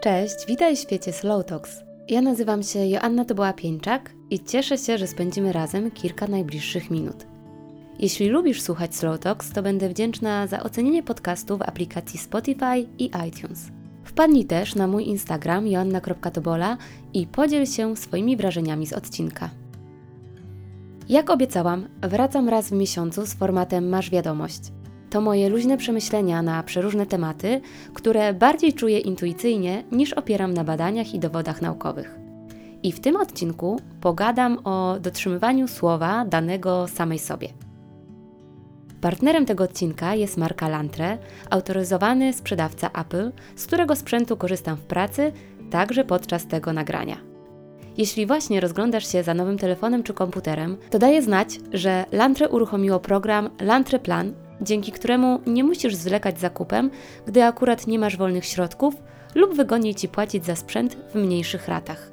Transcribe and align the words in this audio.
Cześć, 0.00 0.46
witaj 0.46 0.76
w 0.76 0.78
świecie 0.78 1.12
Slow 1.12 1.46
Talks. 1.46 1.82
Ja 2.08 2.22
nazywam 2.22 2.62
się 2.62 2.86
Joanna 2.86 3.24
Toboła-Pieńczak 3.24 4.00
i 4.30 4.40
cieszę 4.44 4.78
się, 4.78 4.98
że 4.98 5.06
spędzimy 5.06 5.52
razem 5.52 5.90
kilka 5.90 6.26
najbliższych 6.26 6.90
minut. 6.90 7.26
Jeśli 7.98 8.28
lubisz 8.28 8.62
słuchać 8.62 8.96
Slow 8.96 9.20
Talks, 9.20 9.52
to 9.52 9.62
będę 9.62 9.88
wdzięczna 9.88 10.46
za 10.46 10.62
ocenienie 10.62 11.02
podcastu 11.02 11.58
w 11.58 11.62
aplikacji 11.62 12.18
Spotify 12.18 12.86
i 12.98 13.10
iTunes. 13.28 13.68
Wpadnij 14.04 14.44
też 14.44 14.74
na 14.74 14.86
mój 14.86 15.08
Instagram 15.08 15.66
joanna.tobola 15.66 16.76
i 17.14 17.26
podziel 17.26 17.66
się 17.66 17.96
swoimi 17.96 18.36
wrażeniami 18.36 18.86
z 18.86 18.92
odcinka. 18.92 19.50
Jak 21.08 21.30
obiecałam, 21.30 21.88
wracam 22.02 22.48
raz 22.48 22.68
w 22.68 22.72
miesiącu 22.72 23.26
z 23.26 23.34
formatem 23.34 23.88
Masz 23.88 24.10
Wiadomość– 24.10 24.60
to 25.10 25.20
moje 25.20 25.48
luźne 25.48 25.76
przemyślenia 25.76 26.42
na 26.42 26.62
przeróżne 26.62 27.06
tematy, 27.06 27.60
które 27.94 28.34
bardziej 28.34 28.72
czuję 28.72 28.98
intuicyjnie 28.98 29.84
niż 29.92 30.12
opieram 30.12 30.54
na 30.54 30.64
badaniach 30.64 31.14
i 31.14 31.18
dowodach 31.18 31.62
naukowych. 31.62 32.18
I 32.82 32.92
w 32.92 33.00
tym 33.00 33.16
odcinku 33.16 33.80
pogadam 34.00 34.58
o 34.64 34.96
dotrzymywaniu 35.00 35.68
słowa 35.68 36.24
danego 36.24 36.88
samej 36.88 37.18
sobie. 37.18 37.48
Partnerem 39.00 39.46
tego 39.46 39.64
odcinka 39.64 40.14
jest 40.14 40.36
marka 40.36 40.68
Lantre, 40.68 41.18
autoryzowany 41.50 42.32
sprzedawca 42.32 42.90
Apple, 43.00 43.32
z 43.56 43.66
którego 43.66 43.96
sprzętu 43.96 44.36
korzystam 44.36 44.76
w 44.76 44.82
pracy, 44.82 45.32
także 45.70 46.04
podczas 46.04 46.46
tego 46.46 46.72
nagrania. 46.72 47.16
Jeśli 47.96 48.26
właśnie 48.26 48.60
rozglądasz 48.60 49.12
się 49.12 49.22
za 49.22 49.34
nowym 49.34 49.58
telefonem 49.58 50.02
czy 50.02 50.14
komputerem, 50.14 50.76
to 50.90 50.98
daję 50.98 51.22
znać, 51.22 51.60
że 51.72 52.04
Lantre 52.12 52.48
uruchomiło 52.48 53.00
program 53.00 53.50
Lantre 53.60 53.98
Plan, 53.98 54.32
dzięki 54.60 54.92
któremu 54.92 55.40
nie 55.46 55.64
musisz 55.64 55.94
zwlekać 55.94 56.40
zakupem, 56.40 56.90
gdy 57.26 57.44
akurat 57.44 57.86
nie 57.86 57.98
masz 57.98 58.16
wolnych 58.16 58.44
środków 58.44 58.94
lub 59.34 59.54
wygodniej 59.54 59.94
ci 59.94 60.08
płacić 60.08 60.44
za 60.44 60.56
sprzęt 60.56 60.96
w 61.12 61.14
mniejszych 61.14 61.68
ratach. 61.68 62.10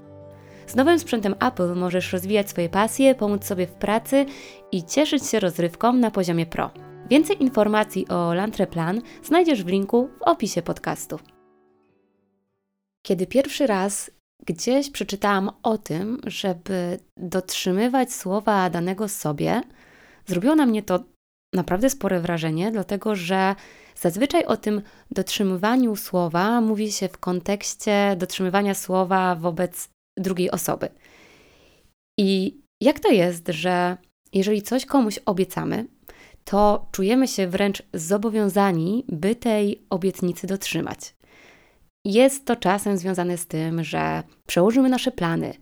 Z 0.67 0.75
nowym 0.75 0.99
sprzętem 0.99 1.35
Apple 1.39 1.75
możesz 1.75 2.13
rozwijać 2.13 2.49
swoje 2.49 2.69
pasje, 2.69 3.15
pomóc 3.15 3.45
sobie 3.45 3.67
w 3.67 3.71
pracy 3.71 4.25
i 4.71 4.83
cieszyć 4.83 5.25
się 5.25 5.39
rozrywką 5.39 5.93
na 5.93 6.11
poziomie 6.11 6.45
pro. 6.45 6.71
Więcej 7.09 7.43
informacji 7.43 8.07
o 8.07 8.33
Lantre 8.33 8.67
Plan 8.67 9.01
znajdziesz 9.23 9.63
w 9.63 9.67
linku 9.67 10.09
w 10.19 10.21
opisie 10.21 10.61
podcastu. 10.61 11.19
Kiedy 13.05 13.27
pierwszy 13.27 13.67
raz 13.67 14.11
gdzieś 14.45 14.91
przeczytałam 14.91 15.51
o 15.63 15.77
tym, 15.77 16.19
żeby 16.27 16.99
dotrzymywać 17.17 18.13
słowa 18.13 18.69
danego 18.69 19.07
sobie, 19.07 19.61
zrobiło 20.25 20.55
na 20.55 20.65
mnie 20.65 20.83
to 20.83 20.99
naprawdę 21.55 21.89
spore 21.89 22.19
wrażenie, 22.19 22.71
dlatego 22.71 23.15
że 23.15 23.55
zazwyczaj 23.95 24.45
o 24.45 24.57
tym 24.57 24.81
dotrzymywaniu 25.11 25.95
słowa 25.95 26.61
mówi 26.61 26.91
się 26.91 27.07
w 27.07 27.17
kontekście 27.17 28.15
dotrzymywania 28.17 28.73
słowa 28.73 29.35
wobec 29.35 29.89
drugiej 30.17 30.51
osoby. 30.51 30.89
I 32.19 32.61
jak 32.81 32.99
to 32.99 33.11
jest, 33.11 33.47
że 33.47 33.97
jeżeli 34.33 34.61
coś 34.61 34.85
komuś 34.85 35.19
obiecamy, 35.25 35.87
to 36.43 36.87
czujemy 36.91 37.27
się 37.27 37.47
wręcz 37.47 37.83
zobowiązani, 37.93 39.05
by 39.07 39.35
tej 39.35 39.85
obietnicy 39.89 40.47
dotrzymać. 40.47 41.15
Jest 42.05 42.45
to 42.45 42.55
czasem 42.55 42.97
związane 42.97 43.37
z 43.37 43.47
tym, 43.47 43.83
że 43.83 44.23
przełożymy 44.47 44.89
nasze 44.89 45.11
plany 45.11 45.53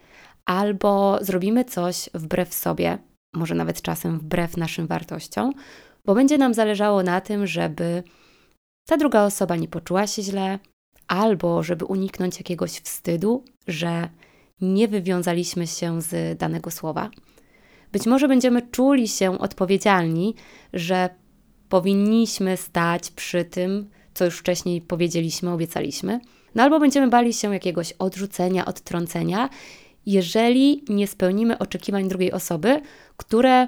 albo 0.45 1.17
zrobimy 1.21 1.65
coś 1.65 2.09
wbrew 2.13 2.53
sobie, 2.53 2.97
może 3.33 3.55
nawet 3.55 3.81
czasem 3.81 4.19
wbrew 4.19 4.57
naszym 4.57 4.87
wartościom, 4.87 5.53
bo 6.05 6.15
będzie 6.15 6.37
nam 6.37 6.53
zależało 6.53 7.03
na 7.03 7.21
tym, 7.21 7.47
żeby 7.47 8.03
ta 8.85 8.97
druga 8.97 9.23
osoba 9.23 9.55
nie 9.55 9.67
poczuła 9.67 10.07
się 10.07 10.21
źle, 10.21 10.59
albo 11.07 11.63
żeby 11.63 11.85
uniknąć 11.85 12.37
jakiegoś 12.37 12.71
wstydu, 12.71 13.43
że 13.67 14.09
nie 14.61 14.87
wywiązaliśmy 14.87 15.67
się 15.67 16.01
z 16.01 16.37
danego 16.37 16.71
słowa. 16.71 17.09
Być 17.91 18.05
może 18.05 18.27
będziemy 18.27 18.61
czuli 18.61 19.07
się 19.07 19.39
odpowiedzialni, 19.39 20.35
że 20.73 21.09
powinniśmy 21.69 22.57
stać 22.57 23.11
przy 23.11 23.45
tym, 23.45 23.89
co 24.13 24.25
już 24.25 24.37
wcześniej 24.37 24.81
powiedzieliśmy, 24.81 25.51
obiecaliśmy, 25.51 26.19
no 26.55 26.63
albo 26.63 26.79
będziemy 26.79 27.07
bali 27.07 27.33
się 27.33 27.53
jakiegoś 27.53 27.91
odrzucenia, 27.91 28.65
odtrącenia, 28.65 29.49
jeżeli 30.05 30.83
nie 30.89 31.07
spełnimy 31.07 31.57
oczekiwań 31.57 32.07
drugiej 32.07 32.31
osoby, 32.31 32.81
które 33.17 33.67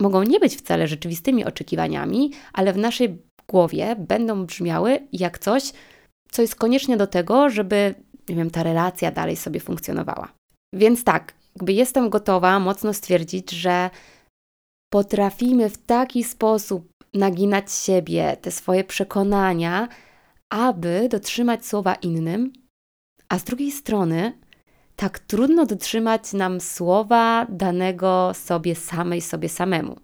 mogą 0.00 0.22
nie 0.22 0.40
być 0.40 0.56
wcale 0.56 0.88
rzeczywistymi 0.88 1.44
oczekiwaniami, 1.44 2.32
ale 2.52 2.72
w 2.72 2.76
naszej 2.76 3.18
głowie 3.48 3.96
będą 3.98 4.46
brzmiały 4.46 5.08
jak 5.12 5.38
coś, 5.38 5.72
co 6.30 6.42
jest 6.42 6.54
konieczne 6.54 6.96
do 6.96 7.06
tego, 7.06 7.50
żeby, 7.50 7.94
nie 8.28 8.36
wiem, 8.36 8.50
ta 8.50 8.62
relacja 8.62 9.10
dalej 9.10 9.36
sobie 9.36 9.60
funkcjonowała. 9.60 10.32
Więc 10.74 11.04
tak, 11.04 11.34
jakby 11.56 11.72
jestem 11.72 12.10
gotowa 12.10 12.60
mocno 12.60 12.94
stwierdzić, 12.94 13.50
że 13.50 13.90
potrafimy 14.92 15.70
w 15.70 15.78
taki 15.78 16.24
sposób 16.24 16.92
naginać 17.14 17.72
siebie, 17.72 18.36
te 18.40 18.50
swoje 18.50 18.84
przekonania, 18.84 19.88
aby 20.50 21.08
dotrzymać 21.10 21.66
słowa 21.66 21.94
innym, 21.94 22.52
a 23.28 23.38
z 23.38 23.44
drugiej 23.44 23.70
strony 23.70 24.38
tak 25.02 25.18
trudno 25.18 25.66
dotrzymać 25.66 26.32
nam 26.32 26.60
słowa 26.60 27.46
danego 27.48 28.30
sobie 28.34 28.74
samej, 28.74 29.20
sobie 29.20 29.48
samemu. 29.48 29.96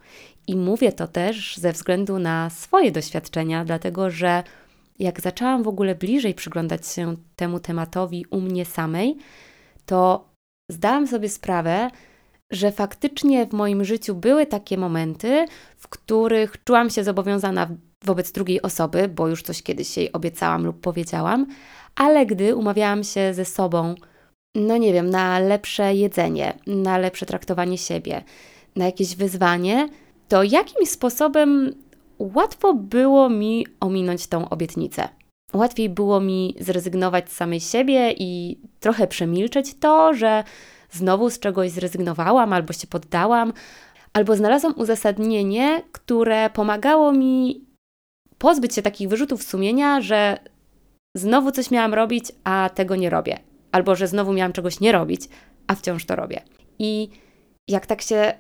I 0.47 0.57
mówię 0.57 0.93
to 0.93 1.09
też 1.09 1.57
ze 1.57 1.73
względu 1.73 2.19
na 2.19 2.51
swoje 2.51 2.93
doświadczenia, 2.93 3.65
dlatego 3.65 4.11
że 4.11 4.43
jak 4.99 5.21
zaczęłam 5.21 5.63
w 5.63 5.69
ogóle 5.69 5.95
bliżej 5.95 6.35
przyglądać 6.35 6.87
się 6.87 7.15
temu 7.37 7.61
tematowi 7.61 8.27
u 8.31 8.41
mnie 8.41 8.65
samej, 8.65 9.17
to 9.87 10.29
zdałam 10.71 11.07
sobie 11.07 11.29
sprawę, 11.29 11.91
że 12.51 12.73
faktycznie 12.73 13.47
w 13.47 13.53
moim 13.53 13.85
życiu 13.85 14.15
były 14.15 14.47
takie 14.47 14.79
momenty, 14.79 15.47
w 15.77 15.89
których 15.89 16.65
czułam 16.65 16.91
się 16.91 17.05
zobowiązana 17.05 17.69
wobec 18.05 18.33
drugiej 18.33 18.63
osoby, 18.63 19.09
bo 19.09 19.29
już 19.29 19.43
coś 19.43 19.63
kiedyś 19.63 19.97
jej 19.97 20.13
obiecałam 20.13 20.65
lub 20.65 20.81
powiedziałam, 20.81 21.47
ale 21.95 22.27
gdy 22.27 22.57
umawiałam 22.57 23.05
się 23.05 23.35
ze 23.35 23.45
sobą, 23.45 23.95
no 24.55 24.77
nie 24.77 24.93
wiem, 24.93 25.11
na 25.11 25.39
lepsze 25.39 25.95
jedzenie, 25.95 26.59
na 26.67 26.99
lepsze 26.99 27.27
traktowanie 27.27 27.79
siebie, 27.79 28.25
na 28.77 28.87
jakieś 28.87 29.17
wyzwanie, 29.17 29.89
to 30.29 30.43
jakimś 30.43 30.89
sposobem 30.89 31.75
łatwo 32.19 32.75
było 32.75 33.29
mi 33.29 33.67
ominąć 33.81 34.27
tą 34.27 34.49
obietnicę. 34.49 35.09
Łatwiej 35.55 35.89
było 35.89 36.21
mi 36.21 36.55
zrezygnować 36.61 37.31
z 37.31 37.37
samej 37.37 37.61
siebie 37.61 38.15
i 38.19 38.59
trochę 38.81 39.07
przemilczeć 39.07 39.75
to, 39.81 40.15
że 40.15 40.45
znowu 40.91 41.31
z 41.31 41.39
czegoś 41.39 41.71
zrezygnowałam 41.71 42.53
albo 42.53 42.73
się 42.73 42.87
poddałam, 42.87 43.53
albo 44.13 44.37
znalazłam 44.37 44.75
uzasadnienie, 44.77 45.83
które 45.93 46.51
pomagało 46.51 47.13
mi 47.13 47.65
pozbyć 48.39 48.75
się 48.75 48.83
takich 48.83 49.09
wyrzutów 49.09 49.43
sumienia, 49.43 50.01
że 50.01 50.39
znowu 51.17 51.53
coś 51.53 51.71
miałam 51.71 51.95
robić, 51.95 52.25
a 52.45 52.71
tego 52.75 52.97
nie 52.97 53.11
robię 53.11 53.48
albo 53.73 53.95
że 53.95 54.09
znowu 54.09 54.33
miałam 54.33 54.53
czegoś 54.53 54.81
nie 54.81 54.93
robić, 54.93 55.29
a 55.67 55.75
wciąż 55.75 56.05
to 56.05 56.17
robię. 56.17 56.43
I 56.79 57.09
jak 57.69 57.87
tak 57.87 58.03
się 58.03 58.33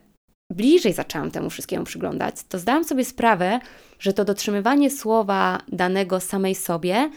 bliżej 0.52 0.92
zaczęłam 0.92 1.30
temu 1.30 1.50
wszystkiemu 1.50 1.84
przyglądać, 1.84 2.34
to 2.48 2.58
zdałam 2.58 2.84
sobie 2.84 3.04
sprawę, 3.04 3.60
że 3.98 4.12
to 4.12 4.24
dotrzymywanie 4.24 4.90
słowa 4.90 5.58
danego 5.68 6.20
samej 6.20 6.54
sobie 6.54 7.10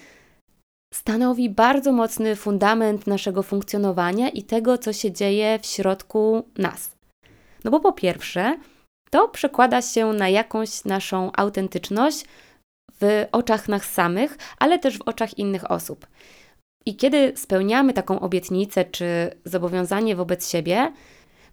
stanowi 0.93 1.49
bardzo 1.49 1.91
mocny 1.91 2.35
fundament 2.35 3.07
naszego 3.07 3.43
funkcjonowania 3.43 4.29
i 4.29 4.43
tego, 4.43 4.77
co 4.77 4.93
się 4.93 5.11
dzieje 5.11 5.59
w 5.59 5.65
środku 5.65 6.43
nas. 6.57 6.91
No 7.63 7.71
bo 7.71 7.79
po 7.79 7.93
pierwsze, 7.93 8.57
to 9.09 9.27
przekłada 9.27 9.81
się 9.81 10.13
na 10.13 10.29
jakąś 10.29 10.85
naszą 10.85 11.31
autentyczność 11.37 12.25
w 13.01 13.25
oczach 13.31 13.67
nas 13.67 13.83
samych, 13.83 14.37
ale 14.59 14.79
też 14.79 14.97
w 14.97 15.01
oczach 15.01 15.37
innych 15.37 15.71
osób. 15.71 16.07
I 16.85 16.95
kiedy 16.95 17.33
spełniamy 17.35 17.93
taką 17.93 18.19
obietnicę 18.19 18.85
czy 18.85 19.31
zobowiązanie 19.45 20.15
wobec 20.15 20.49
siebie, 20.49 20.93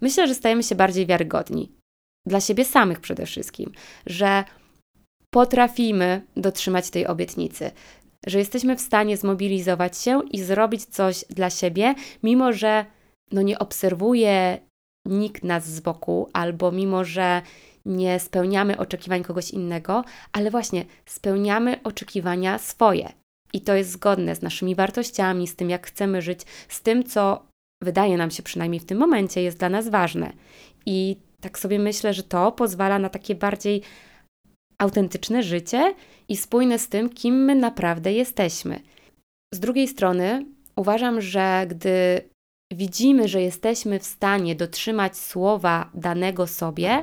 myślę, 0.00 0.28
że 0.28 0.34
stajemy 0.34 0.62
się 0.62 0.74
bardziej 0.74 1.06
wiarygodni. 1.06 1.72
Dla 2.26 2.40
siebie 2.40 2.64
samych 2.64 3.00
przede 3.00 3.26
wszystkim, 3.26 3.72
że 4.06 4.44
potrafimy 5.30 6.22
dotrzymać 6.36 6.90
tej 6.90 7.06
obietnicy, 7.06 7.70
że 8.26 8.38
jesteśmy 8.38 8.76
w 8.76 8.80
stanie 8.80 9.16
zmobilizować 9.16 9.98
się 9.98 10.20
i 10.30 10.42
zrobić 10.42 10.84
coś 10.84 11.24
dla 11.30 11.50
siebie, 11.50 11.94
mimo 12.22 12.52
że 12.52 12.86
no 13.32 13.42
nie 13.42 13.58
obserwuje 13.58 14.58
nikt 15.06 15.44
nas 15.44 15.66
z 15.68 15.80
boku, 15.80 16.28
albo 16.32 16.72
mimo 16.72 17.04
że 17.04 17.42
nie 17.84 18.20
spełniamy 18.20 18.78
oczekiwań 18.78 19.22
kogoś 19.22 19.50
innego, 19.50 20.04
ale 20.32 20.50
właśnie 20.50 20.84
spełniamy 21.06 21.82
oczekiwania 21.84 22.58
swoje. 22.58 23.12
I 23.52 23.60
to 23.60 23.74
jest 23.74 23.90
zgodne 23.90 24.36
z 24.36 24.42
naszymi 24.42 24.74
wartościami, 24.74 25.48
z 25.48 25.56
tym, 25.56 25.70
jak 25.70 25.86
chcemy 25.86 26.22
żyć, 26.22 26.40
z 26.68 26.82
tym, 26.82 27.04
co 27.04 27.46
wydaje 27.82 28.16
nam 28.16 28.30
się 28.30 28.42
przynajmniej 28.42 28.80
w 28.80 28.84
tym 28.84 28.98
momencie 28.98 29.42
jest 29.42 29.58
dla 29.58 29.68
nas 29.68 29.88
ważne. 29.88 30.32
I 30.86 31.16
tak 31.40 31.58
sobie 31.58 31.78
myślę, 31.78 32.14
że 32.14 32.22
to 32.22 32.52
pozwala 32.52 32.98
na 32.98 33.08
takie 33.08 33.34
bardziej 33.34 33.82
autentyczne 34.78 35.42
życie 35.42 35.94
i 36.28 36.36
spójne 36.36 36.78
z 36.78 36.88
tym, 36.88 37.08
kim 37.08 37.44
my 37.44 37.54
naprawdę 37.54 38.12
jesteśmy. 38.12 38.80
Z 39.54 39.60
drugiej 39.60 39.88
strony, 39.88 40.46
uważam, 40.76 41.20
że 41.20 41.66
gdy 41.68 42.22
widzimy, 42.72 43.28
że 43.28 43.42
jesteśmy 43.42 43.98
w 43.98 44.04
stanie 44.04 44.54
dotrzymać 44.54 45.16
słowa 45.16 45.90
danego 45.94 46.46
sobie, 46.46 47.02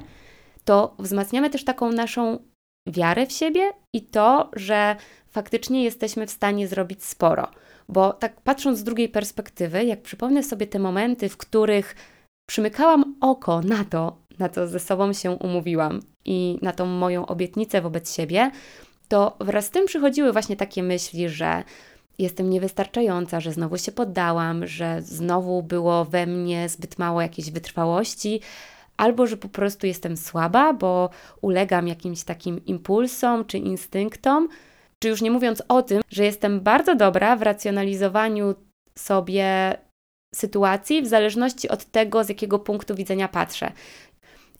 to 0.65 0.95
wzmacniamy 0.99 1.49
też 1.49 1.63
taką 1.63 1.91
naszą 1.91 2.39
wiarę 2.87 3.27
w 3.27 3.31
siebie 3.31 3.71
i 3.95 4.01
to, 4.01 4.51
że 4.55 4.95
faktycznie 5.35 5.83
jesteśmy 5.83 6.27
w 6.27 6.31
stanie 6.31 6.67
zrobić 6.67 7.03
sporo. 7.03 7.47
Bo 7.89 8.13
tak 8.13 8.41
patrząc 8.41 8.79
z 8.79 8.83
drugiej 8.83 9.09
perspektywy, 9.09 9.83
jak 9.83 10.01
przypomnę 10.01 10.43
sobie 10.43 10.67
te 10.67 10.79
momenty, 10.79 11.29
w 11.29 11.37
których 11.37 11.95
przymykałam 12.49 13.15
oko 13.21 13.61
na 13.61 13.85
to, 13.85 14.17
na 14.39 14.49
co 14.49 14.67
ze 14.67 14.79
sobą 14.79 15.13
się 15.13 15.31
umówiłam 15.31 15.99
i 16.25 16.57
na 16.61 16.71
tą 16.71 16.85
moją 16.85 17.25
obietnicę 17.25 17.81
wobec 17.81 18.15
siebie, 18.15 18.51
to 19.07 19.35
wraz 19.39 19.65
z 19.65 19.69
tym 19.69 19.85
przychodziły 19.85 20.31
właśnie 20.31 20.55
takie 20.55 20.83
myśli, 20.83 21.29
że 21.29 21.63
jestem 22.19 22.49
niewystarczająca, 22.49 23.39
że 23.39 23.51
znowu 23.51 23.77
się 23.77 23.91
poddałam, 23.91 24.67
że 24.67 25.01
znowu 25.01 25.63
było 25.63 26.05
we 26.05 26.25
mnie 26.25 26.69
zbyt 26.69 26.99
mało 26.99 27.21
jakiejś 27.21 27.51
wytrwałości, 27.51 28.41
albo 28.97 29.27
że 29.27 29.37
po 29.37 29.49
prostu 29.49 29.87
jestem 29.87 30.17
słaba, 30.17 30.73
bo 30.73 31.09
ulegam 31.41 31.87
jakimś 31.87 32.23
takim 32.23 32.65
impulsom 32.65 33.45
czy 33.45 33.57
instynktom, 33.57 34.47
czy 35.03 35.09
już 35.09 35.21
nie 35.21 35.31
mówiąc 35.31 35.63
o 35.67 35.81
tym, 35.81 36.01
że 36.09 36.25
jestem 36.25 36.61
bardzo 36.61 36.95
dobra 36.95 37.35
w 37.35 37.41
racjonalizowaniu 37.41 38.55
sobie 38.97 39.77
sytuacji 40.35 41.01
w 41.01 41.07
zależności 41.07 41.69
od 41.69 41.85
tego, 41.85 42.23
z 42.23 42.29
jakiego 42.29 42.59
punktu 42.59 42.95
widzenia 42.95 43.27
patrzę. 43.27 43.71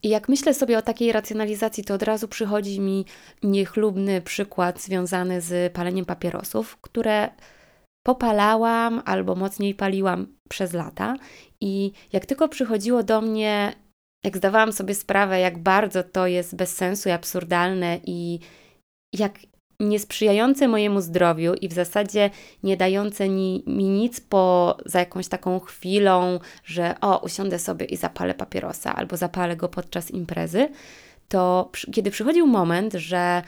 I 0.04 0.10
jak 0.10 0.30
myślę 0.30 0.54
sobie 0.54 0.78
o 0.78 0.82
takiej 0.82 1.12
racjonalizacji, 1.12 1.84
to 1.84 1.94
od 1.94 2.04
razu 2.04 2.28
przychodzi 2.28 2.80
mi 2.80 3.06
niechlubny 3.44 4.22
przykład 4.22 4.82
związany 4.82 5.42
z 5.42 5.74
paleniem 5.74 6.06
papierosów, 6.06 6.78
które 6.78 7.30
popalałam 8.06 9.02
albo 9.06 9.36
mocniej 9.36 9.76
paliłam 9.76 10.28
przez 10.50 10.74
lata. 10.74 11.16
I 11.62 11.92
jak 12.14 12.26
tylko 12.26 12.50
przychodziło 12.50 13.04
do 13.04 13.22
mnie, 13.22 13.74
jak 14.26 14.38
zdawałam 14.38 14.74
sobie 14.74 14.96
sprawę, 14.96 15.40
jak 15.40 15.58
bardzo 15.58 16.04
to 16.04 16.28
jest 16.28 16.56
bez 16.56 16.76
sensu 16.76 17.10
i 17.10 17.12
absurdalne, 17.12 18.00
i 18.06 18.40
jak 19.14 19.40
niesprzyjające 19.80 20.68
mojemu 20.68 21.02
zdrowiu 21.02 21.54
i 21.54 21.68
w 21.68 21.74
zasadzie 21.74 22.30
nie 22.64 22.78
dające 22.78 23.30
mi, 23.30 23.64
nic 23.68 24.22
poza 24.22 25.00
jakąś 25.00 25.28
taką 25.28 25.60
chwilą, 25.60 26.40
że 26.64 26.96
o, 27.02 27.18
usiądę 27.18 27.60
sobie 27.60 27.86
i 27.86 27.98
zapalę 27.98 28.34
papierosa 28.34 28.96
albo 28.96 29.18
zapalę 29.18 29.56
go 29.56 29.70
podczas 29.70 30.12
imprezy, 30.12 30.70
to 31.28 31.72
kiedy 31.94 32.12
przychodził 32.12 32.48
moment, 32.48 32.94
że 32.94 33.42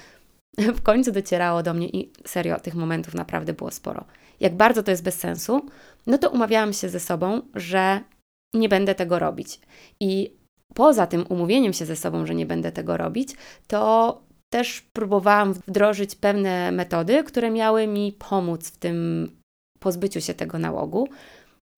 w 0.78 0.82
końcu 0.82 1.12
docierało 1.12 1.64
do 1.64 1.74
mnie 1.74 1.90
i 1.90 2.12
serio, 2.26 2.60
tych 2.60 2.76
momentów 2.76 3.14
naprawdę 3.14 3.54
było 3.54 3.72
sporo. 3.72 4.06
Jak 4.40 4.56
bardzo 4.56 4.84
to 4.84 4.92
jest 4.92 5.04
bez 5.04 5.20
sensu, 5.20 5.66
no 6.08 6.18
to 6.18 6.30
umawiałam 6.30 6.74
się 6.74 6.90
ze 6.90 7.00
sobą, 7.00 7.42
że 7.56 8.02
nie 8.54 8.70
będę 8.70 8.96
tego 8.96 9.20
robić. 9.20 9.60
I 10.00 10.32
poza 10.74 11.08
tym 11.08 11.26
umówieniem 11.30 11.74
się 11.74 11.86
ze 11.86 11.96
sobą, 11.96 12.26
że 12.26 12.36
nie 12.36 12.46
będę 12.46 12.72
tego 12.72 12.98
robić, 12.98 13.30
to 13.68 14.22
też 14.50 14.82
próbowałam 14.94 15.54
wdrożyć 15.54 16.16
pewne 16.16 16.72
metody, 16.72 17.24
które 17.24 17.52
miały 17.52 17.88
mi 17.88 18.16
pomóc 18.30 18.68
w 18.68 18.78
tym 18.78 19.30
pozbyciu 19.80 20.22
się 20.22 20.34
tego 20.34 20.60
nałogu. 20.60 21.08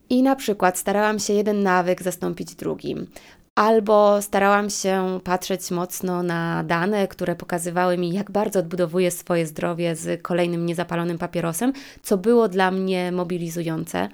I 0.09 0.23
na 0.23 0.35
przykład 0.35 0.77
starałam 0.77 1.19
się 1.19 1.33
jeden 1.33 1.63
nawyk 1.63 2.01
zastąpić 2.01 2.55
drugim, 2.55 3.07
albo 3.55 4.21
starałam 4.21 4.69
się 4.69 5.19
patrzeć 5.23 5.71
mocno 5.71 6.23
na 6.23 6.63
dane, 6.63 7.07
które 7.07 7.35
pokazywały 7.35 7.97
mi, 7.97 8.13
jak 8.13 8.31
bardzo 8.31 8.59
odbudowuję 8.59 9.11
swoje 9.11 9.45
zdrowie 9.45 9.95
z 9.95 10.21
kolejnym 10.21 10.65
niezapalonym 10.65 11.17
papierosem, 11.17 11.73
co 12.01 12.17
było 12.17 12.47
dla 12.47 12.71
mnie 12.71 13.11
mobilizujące. 13.11 14.09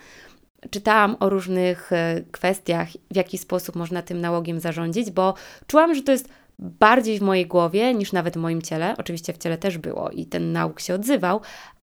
Czytałam 0.70 1.16
o 1.20 1.30
różnych 1.30 1.92
e, 1.92 2.22
kwestiach, 2.32 2.88
w 3.12 3.16
jaki 3.16 3.38
sposób 3.38 3.76
można 3.76 4.02
tym 4.02 4.22
nałogiem 4.22 4.60
zarządzić, 4.60 5.12
bo 5.12 5.34
czułam, 5.68 5.96
że 5.96 6.02
to 6.02 6.12
jest 6.12 6.30
bardziej 6.60 7.20
w 7.20 7.22
mojej 7.22 7.46
głowie 7.46 7.94
niż 7.94 8.14
nawet 8.14 8.34
w 8.34 8.40
moim 8.40 8.62
ciele. 8.62 8.96
Oczywiście 8.98 9.34
w 9.34 9.38
ciele 9.38 9.58
też 9.58 9.78
było 9.78 10.10
i 10.10 10.26
ten 10.26 10.52
nauk 10.52 10.80
się 10.80 10.94
odzywał. 10.94 11.42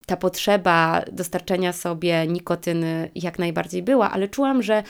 Ta 0.05 0.17
potrzeba 0.17 1.03
dostarczenia 1.11 1.73
sobie 1.73 2.27
nikotyny 2.27 3.11
jak 3.15 3.39
najbardziej 3.39 3.83
była, 3.83 4.11
ale 4.11 4.27
czułam, 4.27 4.63
że 4.63 4.83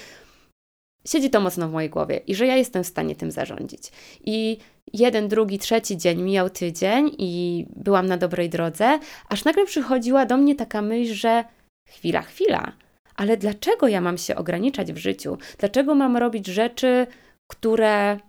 siedzi 1.08 1.30
to 1.30 1.42
mocno 1.42 1.70
w 1.70 1.72
mojej 1.72 1.90
głowie 1.90 2.18
i 2.28 2.36
że 2.36 2.48
ja 2.48 2.56
jestem 2.56 2.84
w 2.84 2.88
stanie 2.88 3.16
tym 3.16 3.32
zarządzić. 3.32 3.92
I 4.26 4.58
jeden, 4.94 5.28
drugi, 5.28 5.60
trzeci 5.60 5.98
dzień 5.98 6.22
mijał 6.22 6.50
tydzień 6.50 7.12
i 7.18 7.66
byłam 7.76 8.06
na 8.06 8.18
dobrej 8.18 8.50
drodze, 8.50 9.00
aż 9.30 9.46
nagle 9.46 9.66
przychodziła 9.66 10.26
do 10.26 10.38
mnie 10.38 10.56
taka 10.56 10.82
myśl, 10.82 11.14
że 11.14 11.44
chwila, 11.90 12.22
chwila, 12.22 12.72
ale 13.16 13.38
dlaczego 13.38 13.88
ja 13.88 14.02
mam 14.02 14.18
się 14.18 14.36
ograniczać 14.36 14.94
w 14.94 14.98
życiu? 14.98 15.38
Dlaczego 15.58 15.96
mam 15.96 16.18
robić 16.18 16.48
rzeczy, 16.48 17.08
które 17.48 18.20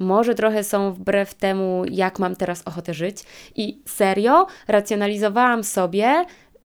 może 0.00 0.34
trochę 0.34 0.64
są 0.64 0.92
wbrew 0.92 1.34
temu, 1.34 1.82
jak 1.90 2.18
mam 2.18 2.36
teraz 2.36 2.62
ochotę 2.66 2.94
żyć. 2.94 3.16
I 3.56 3.82
serio 3.86 4.46
racjonalizowałam 4.68 5.64
sobie 5.64 6.24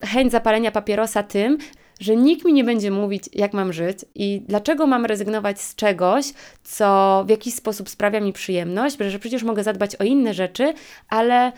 chęć 0.04 0.32
zapalenia 0.32 0.72
papierosa 0.72 1.24
tym, 1.24 1.58
że 2.00 2.16
nikt 2.16 2.46
mi 2.46 2.54
nie 2.54 2.64
będzie 2.64 2.92
mówić, 2.92 3.24
jak 3.34 3.54
mam 3.54 3.74
żyć 3.74 4.00
i 4.16 4.42
dlaczego 4.48 4.88
mam 4.88 5.06
rezygnować 5.06 5.62
z 5.62 5.76
czegoś, 5.76 6.26
co 6.64 7.24
w 7.28 7.30
jakiś 7.30 7.54
sposób 7.54 7.90
sprawia 7.90 8.20
mi 8.20 8.34
przyjemność, 8.34 8.98
że 9.08 9.20
przecież 9.20 9.44
mogę 9.44 9.64
zadbać 9.64 9.96
o 9.96 10.04
inne 10.04 10.34
rzeczy, 10.34 10.74
ale 11.10 11.52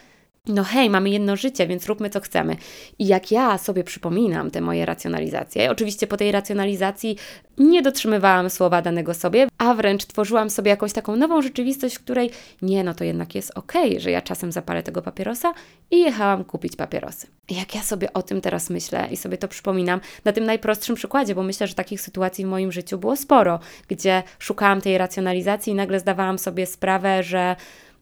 no 0.47 0.63
hej, 0.63 0.89
mamy 0.89 1.09
jedno 1.09 1.35
życie, 1.35 1.67
więc 1.67 1.85
róbmy 1.85 2.09
co 2.09 2.19
chcemy. 2.19 2.55
I 2.99 3.07
jak 3.07 3.31
ja 3.31 3.57
sobie 3.57 3.83
przypominam 3.83 4.51
te 4.51 4.61
moje 4.61 4.85
racjonalizacje, 4.85 5.71
oczywiście 5.71 6.07
po 6.07 6.17
tej 6.17 6.31
racjonalizacji 6.31 7.17
nie 7.57 7.81
dotrzymywałam 7.81 8.49
słowa 8.49 8.81
danego 8.81 9.13
sobie, 9.13 9.47
a 9.63 9.73
wręcz 9.73 10.05
tworzyłam 10.05 10.49
sobie 10.49 10.69
jakąś 10.69 10.93
taką 10.93 11.15
nową 11.15 11.41
rzeczywistość, 11.41 11.95
w 11.95 12.03
której 12.03 12.29
nie, 12.61 12.83
no 12.83 12.93
to 12.93 13.03
jednak 13.03 13.35
jest 13.35 13.57
okej, 13.57 13.89
okay, 13.89 13.99
że 13.99 14.11
ja 14.11 14.21
czasem 14.21 14.51
zapalę 14.51 14.83
tego 14.83 15.01
papierosa 15.01 15.53
i 15.91 15.99
jechałam 15.99 16.43
kupić 16.43 16.75
papierosy. 16.75 17.27
Jak 17.49 17.75
ja 17.75 17.83
sobie 17.83 18.13
o 18.13 18.23
tym 18.23 18.41
teraz 18.41 18.69
myślę 18.69 19.07
i 19.11 19.17
sobie 19.17 19.37
to 19.37 19.47
przypominam 19.47 20.01
na 20.25 20.31
tym 20.31 20.45
najprostszym 20.45 20.95
przykładzie, 20.95 21.35
bo 21.35 21.43
myślę, 21.43 21.67
że 21.67 21.73
takich 21.73 22.01
sytuacji 22.01 22.45
w 22.45 22.47
moim 22.47 22.71
życiu 22.71 22.97
było 22.97 23.15
sporo, 23.15 23.59
gdzie 23.87 24.23
szukałam 24.39 24.81
tej 24.81 24.97
racjonalizacji 24.97 25.73
i 25.73 25.75
nagle 25.75 25.99
zdawałam 25.99 26.39
sobie 26.39 26.65
sprawę, 26.65 27.23
że 27.23 27.55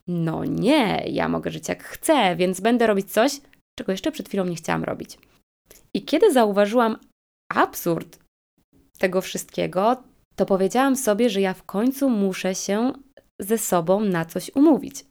no 0.07 0.45
nie, 0.45 1.03
ja 1.07 1.29
mogę 1.29 1.51
żyć 1.51 1.69
jak 1.69 1.83
chcę, 1.83 2.35
więc 2.35 2.61
będę 2.61 2.87
robić 2.87 3.11
coś, 3.11 3.31
czego 3.79 3.91
jeszcze 3.91 4.11
przed 4.11 4.27
chwilą 4.27 4.45
nie 4.45 4.55
chciałam 4.55 4.83
robić. 4.83 5.17
I 5.93 6.05
kiedy 6.05 6.33
zauważyłam 6.33 6.97
absurd 7.53 8.19
tego 8.99 9.21
wszystkiego, 9.21 10.03
to 10.41 10.45
powiedziałam 10.45 10.95
sobie, 10.95 11.29
że 11.29 11.41
ja 11.41 11.53
w 11.53 11.63
końcu 11.63 12.09
muszę 12.09 12.55
się 12.55 12.93
ze 13.41 13.57
sobą 13.57 13.99
na 13.99 14.25
coś 14.25 14.51
umówić, 14.55 15.05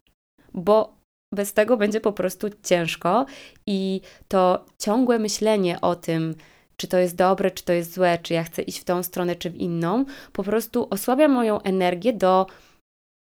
bo 0.55 0.97
bez 1.35 1.53
tego 1.53 1.77
będzie 1.77 2.01
po 2.01 2.13
prostu 2.13 2.49
ciężko 2.63 3.27
i 3.67 4.01
to 4.29 4.65
ciągłe 4.79 5.19
myślenie 5.19 5.81
o 5.81 5.97
tym, 5.97 6.35
czy 6.77 6.89
to 6.89 6.99
jest 6.99 7.17
dobre, 7.17 7.51
czy 7.51 7.65
to 7.65 7.73
jest 7.73 7.95
złe, 7.95 8.19
czy 8.23 8.35
ja 8.35 8.45
chcę 8.45 8.63
iść 8.63 8.81
w 8.81 8.85
tą 8.85 9.03
stronę, 9.03 9.37
czy 9.37 9.51
w 9.51 9.57
inną, 9.57 10.05
po 10.33 10.43
prostu 10.43 10.87
osłabia 10.91 11.29
moją 11.29 11.63
energię 11.63 12.13
do 12.13 12.47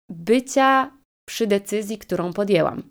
bycia 0.10 0.92
przy 1.30 1.48
decyzji, 1.48 1.98
którą 1.98 2.34
podjęłam. 2.34 2.84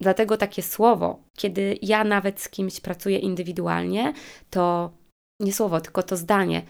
Dlatego 0.00 0.36
takie 0.36 0.62
słowo, 0.62 1.22
kiedy 1.36 1.78
ja 1.82 2.04
nawet 2.04 2.40
z 2.40 2.48
kimś 2.48 2.80
pracuję 2.80 3.18
indywidualnie, 3.18 4.12
to 4.50 4.92
nie 5.40 5.52
słowo, 5.52 5.80
tylko 5.80 6.02
to 6.02 6.16
zdanie, 6.16 6.62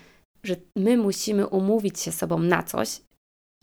że 0.42 0.56
my 0.76 0.96
musimy 0.96 1.46
umówić 1.46 2.00
się 2.00 2.12
sobą 2.12 2.38
na 2.38 2.62
coś 2.62 3.00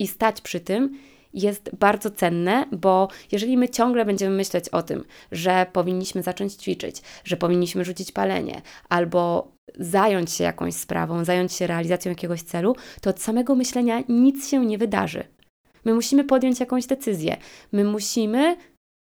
i 0.00 0.06
stać 0.06 0.40
przy 0.40 0.60
tym, 0.60 0.98
jest 1.36 1.70
bardzo 1.78 2.10
cenne, 2.10 2.66
bo 2.72 3.08
jeżeli 3.32 3.56
my 3.56 3.68
ciągle 3.68 4.04
będziemy 4.04 4.36
myśleć 4.36 4.68
o 4.68 4.82
tym, 4.82 5.04
że 5.32 5.66
powinniśmy 5.72 6.22
zacząć 6.22 6.52
ćwiczyć, 6.52 7.02
że 7.24 7.36
powinniśmy 7.36 7.84
rzucić 7.84 8.12
palenie 8.12 8.62
albo 8.88 9.52
zająć 9.78 10.30
się 10.32 10.44
jakąś 10.44 10.74
sprawą, 10.74 11.24
zająć 11.24 11.52
się 11.52 11.66
realizacją 11.66 12.10
jakiegoś 12.10 12.42
celu, 12.42 12.76
to 13.00 13.10
od 13.10 13.20
samego 13.20 13.54
myślenia 13.54 14.02
nic 14.08 14.48
się 14.48 14.66
nie 14.66 14.78
wydarzy. 14.78 15.24
My 15.84 15.94
musimy 15.94 16.24
podjąć 16.24 16.60
jakąś 16.60 16.86
decyzję. 16.86 17.36
My 17.72 17.84
musimy 17.84 18.56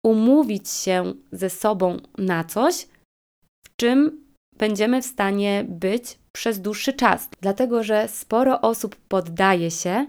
umówić 0.04 0.70
się 0.70 1.12
ze 1.32 1.50
sobą 1.50 1.96
na 2.18 2.44
coś, 2.44 2.86
w 3.66 3.76
czym 3.76 4.23
będziemy 4.58 5.02
w 5.02 5.06
stanie 5.06 5.64
być 5.68 6.18
przez 6.32 6.60
dłuższy 6.60 6.92
czas. 6.92 7.28
Dlatego, 7.40 7.82
że 7.82 8.08
sporo 8.08 8.60
osób 8.60 8.96
poddaje 8.96 9.70
się, 9.70 10.06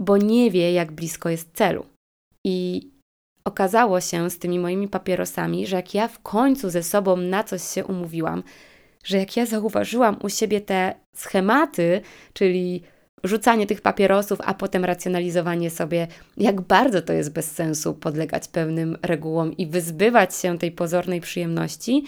bo 0.00 0.16
nie 0.16 0.50
wie, 0.50 0.72
jak 0.72 0.92
blisko 0.92 1.28
jest 1.28 1.50
celu. 1.52 1.86
I 2.44 2.90
okazało 3.44 4.00
się 4.00 4.30
z 4.30 4.38
tymi 4.38 4.58
moimi 4.58 4.88
papierosami, 4.88 5.66
że 5.66 5.76
jak 5.76 5.94
ja 5.94 6.08
w 6.08 6.18
końcu 6.18 6.70
ze 6.70 6.82
sobą 6.82 7.16
na 7.16 7.44
coś 7.44 7.62
się 7.62 7.84
umówiłam, 7.84 8.42
że 9.04 9.18
jak 9.18 9.36
ja 9.36 9.46
zauważyłam 9.46 10.16
u 10.22 10.28
siebie 10.28 10.60
te 10.60 10.94
schematy, 11.16 12.00
czyli 12.32 12.82
rzucanie 13.24 13.66
tych 13.66 13.80
papierosów, 13.80 14.38
a 14.44 14.54
potem 14.54 14.84
racjonalizowanie 14.84 15.70
sobie, 15.70 16.06
jak 16.36 16.60
bardzo 16.60 17.02
to 17.02 17.12
jest 17.12 17.32
bez 17.32 17.50
sensu 17.50 17.94
podlegać 17.94 18.48
pewnym 18.48 18.98
regułom 19.02 19.56
i 19.56 19.66
wyzbywać 19.66 20.36
się 20.36 20.58
tej 20.58 20.72
pozornej 20.72 21.20
przyjemności, 21.20 22.04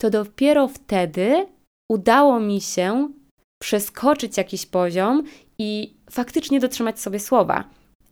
to 0.00 0.10
dopiero 0.10 0.68
wtedy 0.68 1.46
udało 1.90 2.40
mi 2.40 2.60
się 2.60 3.12
przeskoczyć 3.58 4.36
jakiś 4.36 4.66
poziom 4.66 5.22
i 5.58 5.96
faktycznie 6.10 6.60
dotrzymać 6.60 7.00
sobie 7.00 7.20
słowa. 7.20 7.64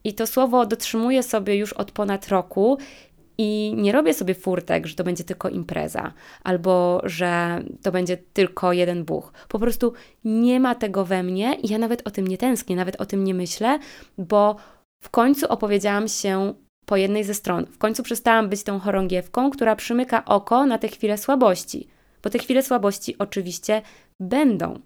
I 0.04 0.14
to 0.14 0.26
słowo 0.26 0.66
dotrzymuję 0.66 1.22
sobie 1.22 1.56
już 1.56 1.72
od 1.72 1.92
ponad 1.92 2.28
roku 2.28 2.78
i 3.38 3.74
nie 3.76 3.92
robię 3.92 4.14
sobie 4.14 4.34
furtek, 4.34 4.86
że 4.86 4.94
to 4.94 5.04
będzie 5.04 5.24
tylko 5.24 5.48
impreza, 5.48 6.12
albo 6.42 7.00
że 7.04 7.62
to 7.82 7.92
będzie 7.92 8.16
tylko 8.16 8.72
jeden 8.72 9.04
buch. 9.04 9.32
Po 9.48 9.58
prostu 9.58 9.92
nie 10.24 10.60
ma 10.60 10.74
tego 10.74 11.04
we 11.04 11.22
mnie 11.22 11.54
i 11.54 11.68
ja 11.68 11.78
nawet 11.78 12.06
o 12.06 12.10
tym 12.10 12.26
nie 12.26 12.38
tęsknię, 12.38 12.76
nawet 12.76 13.00
o 13.00 13.06
tym 13.06 13.24
nie 13.24 13.34
myślę, 13.34 13.78
bo 14.18 14.56
w 15.02 15.10
końcu 15.10 15.46
opowiedziałam 15.46 16.08
się 16.08 16.54
po 16.86 16.96
jednej 16.96 17.24
ze 17.24 17.34
stron. 17.34 17.66
W 17.66 17.78
końcu 17.78 18.02
przestałam 18.02 18.48
być 18.48 18.62
tą 18.62 18.78
chorągiewką, 18.78 19.50
która 19.50 19.76
przymyka 19.76 20.24
oko 20.24 20.66
na 20.66 20.78
te 20.78 20.88
chwile 20.88 21.18
słabości, 21.18 21.88
bo 22.22 22.30
te 22.30 22.38
chwile 22.38 22.62
słabości 22.62 23.18
oczywiście 23.18 23.82
będą. 24.20 24.78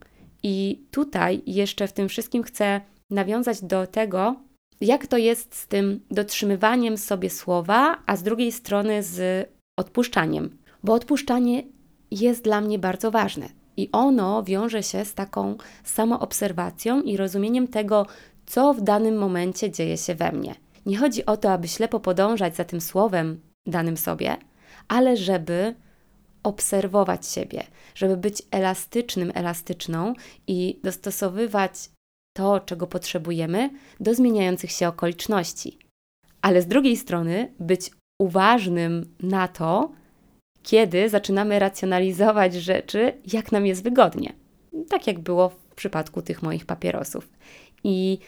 I 0.42 0.85
tutaj 0.90 1.42
jeszcze 1.47 1.88
w 1.88 1.92
tym 1.92 2.09
wszystkim 2.09 2.42
chcę 2.42 2.80
nawiązać 3.11 3.64
do 3.64 3.87
tego, 3.87 4.37
jak 4.80 5.07
to 5.07 5.16
jest 5.16 5.54
z 5.54 5.66
tym 5.66 6.00
dotrzymywaniem 6.11 6.99
sobie 6.99 7.30
słowa, 7.30 8.02
a 8.07 8.16
z 8.16 8.23
drugiej 8.23 8.52
strony 8.52 9.02
z 9.02 9.49
odpuszczaniem. 9.78 10.59
Bo 10.85 10.92
odpuszczanie 10.92 11.62
jest 12.11 12.45
dla 12.45 12.61
mnie 12.61 12.78
bardzo 12.78 13.11
ważne 13.11 13.49
i 13.76 13.88
ono 13.92 14.42
wiąże 14.42 14.83
się 14.83 15.04
z 15.04 15.14
taką 15.14 15.57
samoobserwacją 15.85 17.02
i 17.02 17.16
rozumieniem 17.16 17.69
tego, 17.69 18.07
co 18.47 18.75
w 18.75 18.80
danym 18.80 19.19
momencie 19.19 19.71
dzieje 19.71 19.97
się 19.97 20.14
we 20.14 20.33
mnie. 20.33 20.54
Nie 20.87 20.99
chodzi 20.99 21.26
o 21.26 21.37
to, 21.37 21.52
aby 21.52 21.68
ślepo 21.68 22.00
podążać 22.00 22.56
za 22.56 22.64
tym 22.64 22.80
słowem 22.80 23.40
danym 23.66 23.96
sobie, 23.96 24.37
ale 24.88 25.16
żeby 25.16 25.75
obserwować 26.42 27.26
siebie, 27.26 27.62
żeby 27.94 28.16
być 28.16 28.42
elastycznym, 28.50 29.32
elastyczną 29.34 30.14
i 30.46 30.80
dostosowywać 30.84 31.90
to, 32.37 32.60
czego 32.60 32.87
potrzebujemy, 32.87 33.70
do 34.00 34.14
zmieniających 34.14 34.70
się 34.70 34.88
okoliczności. 34.88 35.78
Ale 36.42 36.62
z 36.62 36.66
drugiej 36.66 36.96
strony 36.96 37.52
być 37.60 37.90
uważnym 38.20 39.14
na 39.22 39.49
to, 39.49 39.92
kiedy 40.62 41.08
zaczynamy 41.08 41.58
racjonalizować 41.58 42.54
rzeczy, 42.54 43.12
jak 43.32 43.52
nam 43.52 43.66
jest 43.66 43.82
wygodnie. 43.82 44.32
Tak 44.88 45.06
jak 45.06 45.18
było 45.18 45.49
w 45.49 45.75
przypadku 45.75 46.22
tych 46.22 46.42
moich 46.42 46.66
papierosów. 46.66 47.28
I 47.84 48.18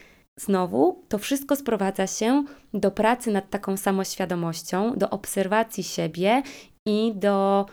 znowu 0.41 1.05
to 1.09 1.19
wszystko 1.19 1.57
sprowadza 1.57 2.07
się 2.07 2.45
do 2.75 2.91
pracy 2.91 3.31
nad 3.31 3.51
taką 3.51 3.77
samoświadomością, 3.77 4.93
do 4.97 5.11
obserwacji 5.11 5.85
siebie 5.85 6.43
i 6.87 7.13
do 7.15 7.67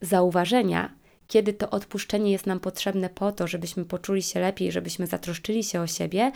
zauważenia, 0.00 0.92
kiedy 1.26 1.52
to 1.52 1.70
odpuszczenie 1.70 2.32
jest 2.32 2.46
nam 2.46 2.60
potrzebne 2.60 3.08
po 3.08 3.32
to, 3.32 3.46
żebyśmy 3.46 3.84
poczuli 3.84 4.22
się 4.22 4.40
lepiej, 4.40 4.72
żebyśmy 4.72 5.06
zatroszczyli 5.06 5.64
się 5.64 5.80
o 5.80 5.86
siebie, 5.86 6.32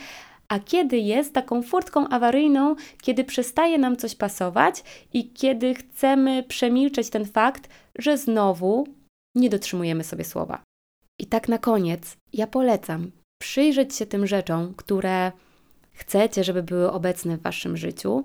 a 0.47 0.59
kiedy 0.59 0.97
jest 0.97 1.33
taką 1.33 1.63
furtką 1.63 2.07
awaryjną, 2.07 2.75
kiedy 3.01 3.23
przestaje 3.23 3.77
nam 3.77 3.97
coś 3.97 4.15
pasować 4.15 4.83
i 5.13 5.29
kiedy 5.33 5.73
chcemy 5.73 6.43
przemilczeć 6.43 7.09
ten 7.09 7.25
fakt, 7.25 7.69
że 7.97 8.17
znowu 8.17 8.87
nie 9.35 9.49
dotrzymujemy 9.49 10.03
sobie 10.03 10.23
słowa. 10.23 10.63
I 11.19 11.25
tak 11.25 11.47
na 11.47 11.57
koniec, 11.57 12.17
ja 12.33 12.47
polecam 12.47 13.11
przyjrzeć 13.41 13.95
się 13.95 14.05
tym 14.05 14.27
rzeczom, 14.27 14.73
które 14.77 15.31
chcecie, 16.01 16.43
żeby 16.43 16.63
były 16.63 16.91
obecne 16.91 17.37
w 17.37 17.41
waszym 17.41 17.77
życiu, 17.77 18.23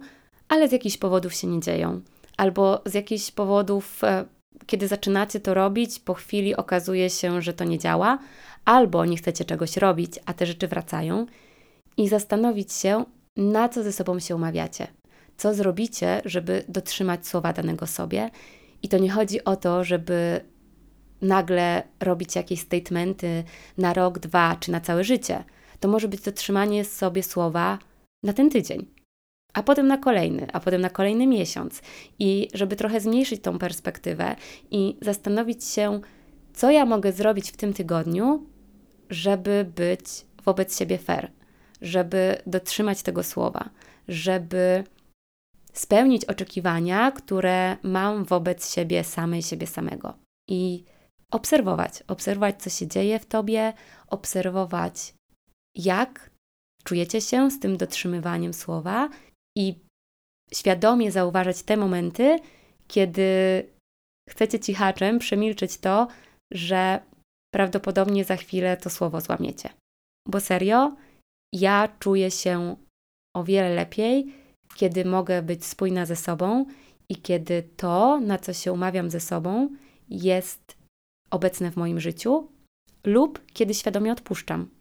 ale 0.48 0.68
z 0.68 0.72
jakichś 0.72 0.96
powodów 0.96 1.34
się 1.34 1.46
nie 1.46 1.60
dzieją, 1.60 2.00
albo 2.36 2.82
z 2.86 2.94
jakichś 2.94 3.30
powodów 3.30 4.04
e, 4.04 4.24
kiedy 4.66 4.88
zaczynacie 4.88 5.40
to 5.40 5.54
robić, 5.54 6.00
po 6.00 6.14
chwili 6.14 6.56
okazuje 6.56 7.10
się, 7.10 7.42
że 7.42 7.52
to 7.52 7.64
nie 7.64 7.78
działa, 7.78 8.18
albo 8.64 9.04
nie 9.04 9.16
chcecie 9.16 9.44
czegoś 9.44 9.76
robić, 9.76 10.12
a 10.26 10.34
te 10.34 10.46
rzeczy 10.46 10.68
wracają, 10.68 11.26
i 11.96 12.08
zastanowić 12.08 12.72
się, 12.72 13.04
na 13.36 13.68
co 13.68 13.82
ze 13.82 13.92
sobą 13.92 14.18
się 14.20 14.36
umawiacie. 14.36 14.86
Co 15.36 15.54
zrobicie, 15.54 16.22
żeby 16.24 16.64
dotrzymać 16.68 17.26
słowa 17.26 17.52
danego 17.52 17.86
sobie. 17.86 18.30
I 18.82 18.88
to 18.88 18.98
nie 18.98 19.10
chodzi 19.10 19.44
o 19.44 19.56
to, 19.56 19.84
żeby 19.84 20.40
nagle 21.22 21.82
robić 22.00 22.36
jakieś 22.36 22.60
statementy 22.60 23.44
na 23.78 23.94
rok, 23.94 24.18
dwa 24.18 24.56
czy 24.60 24.72
na 24.72 24.80
całe 24.80 25.04
życie. 25.04 25.44
To 25.80 25.88
może 25.88 26.08
być 26.08 26.20
dotrzymanie 26.20 26.84
sobie 26.84 27.22
słowa 27.22 27.78
na 28.22 28.32
ten 28.32 28.50
tydzień 28.50 28.96
a 29.56 29.62
potem 29.62 29.86
na 29.86 29.98
kolejny, 29.98 30.46
a 30.52 30.60
potem 30.60 30.80
na 30.80 30.90
kolejny 30.90 31.26
miesiąc. 31.26 31.82
I 32.18 32.48
żeby 32.54 32.76
trochę 32.76 33.00
zmniejszyć 33.00 33.42
tą 33.42 33.58
perspektywę 33.58 34.36
i 34.70 34.96
zastanowić 35.02 35.64
się, 35.64 36.00
co 36.54 36.70
ja 36.70 36.86
mogę 36.86 37.12
zrobić 37.12 37.50
w 37.50 37.56
tym 37.56 37.72
tygodniu, 37.72 38.46
żeby 39.10 39.72
być 39.76 40.04
wobec 40.44 40.78
siebie 40.78 40.98
fair, 40.98 41.30
żeby 41.82 42.36
dotrzymać 42.46 43.02
tego 43.02 43.22
słowa, 43.22 43.70
żeby 44.08 44.84
spełnić 45.72 46.24
oczekiwania, 46.24 47.12
które 47.12 47.76
mam 47.82 48.24
wobec 48.24 48.74
siebie 48.74 49.04
samej, 49.04 49.42
siebie 49.42 49.66
samego. 49.66 50.14
I 50.48 50.84
obserwować, 51.30 52.02
obserwować, 52.08 52.62
co 52.62 52.70
się 52.70 52.86
dzieje 52.86 53.18
w 53.18 53.26
tobie, 53.26 53.72
obserwować, 54.08 55.14
jak 55.76 56.30
czujecie 56.84 57.20
się 57.20 57.50
z 57.50 57.60
tym 57.60 57.76
dotrzymywaniem 57.76 58.54
słowa 58.54 59.08
i 59.56 59.74
świadomie 60.54 61.12
zauważać 61.12 61.62
te 61.62 61.76
momenty, 61.76 62.38
kiedy 62.88 63.28
chcecie 64.30 64.60
cichaczem 64.60 65.18
przemilczeć 65.18 65.78
to, 65.78 66.08
że 66.52 67.00
prawdopodobnie 67.54 68.24
za 68.24 68.36
chwilę 68.36 68.76
to 68.76 68.90
słowo 68.90 69.20
złamiecie. 69.20 69.70
Bo 70.28 70.40
serio, 70.40 70.96
ja 71.54 71.88
czuję 71.98 72.30
się 72.30 72.76
o 73.36 73.44
wiele 73.44 73.74
lepiej, 73.74 74.34
kiedy 74.76 75.04
mogę 75.04 75.42
być 75.42 75.64
spójna 75.64 76.06
ze 76.06 76.16
sobą 76.16 76.66
i 77.08 77.16
kiedy 77.16 77.62
to, 77.76 78.20
na 78.20 78.38
co 78.38 78.52
się 78.52 78.72
umawiam 78.72 79.10
ze 79.10 79.20
sobą, 79.20 79.68
jest 80.08 80.76
obecne 81.30 81.70
w 81.70 81.76
moim 81.76 82.00
życiu, 82.00 82.48
lub 83.04 83.46
kiedy 83.52 83.74
świadomie 83.74 84.12
odpuszczam. 84.12 84.75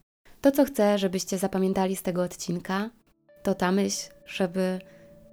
To, 0.45 0.51
co 0.51 0.65
chcę, 0.65 0.97
żebyście 0.97 1.37
zapamiętali 1.37 1.95
z 1.95 2.01
tego 2.01 2.23
odcinka, 2.23 2.89
to 3.43 3.55
ta 3.55 3.71
myśl, 3.71 4.09
żeby 4.25 4.79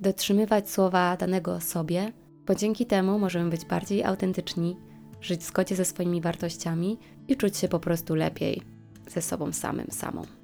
dotrzymywać 0.01 0.71
słowa 0.71 1.17
danego 1.17 1.61
sobie, 1.61 2.13
bo 2.47 2.55
dzięki 2.55 2.87
temu 2.87 3.19
możemy 3.19 3.51
być 3.51 3.65
bardziej 3.65 4.05
autentyczni, 4.05 4.77
żyć 5.21 5.41
w 5.41 5.47
zgodzie 5.47 5.77
ze 5.77 5.85
swoimi 5.85 6.21
wartościami 6.21 6.99
i 7.29 7.37
czuć 7.37 7.57
się 7.57 7.69
po 7.69 7.81
prostu 7.81 8.15
lepiej 8.15 8.63
ze 9.09 9.23
sobą 9.23 9.53
samym, 9.53 9.87
samą. 9.91 10.42